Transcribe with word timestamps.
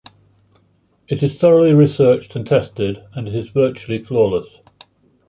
It 1.07 1.21
is 1.21 1.37
thoroughly 1.39 1.75
researched 1.75 2.35
and 2.35 2.47
tested, 2.47 3.03
and 3.13 3.27
it 3.27 3.35
is 3.35 3.49
virtually 3.49 4.03
flawless. 4.03 4.57